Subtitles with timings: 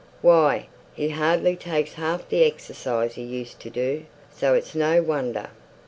[0.23, 5.49] "Why, he hardly takes half the exercise he used to do, so it's no wonder.